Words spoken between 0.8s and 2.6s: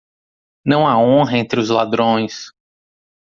há honra entre os ladrões.